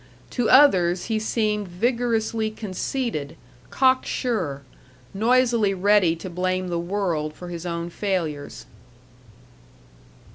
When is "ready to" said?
5.75-6.27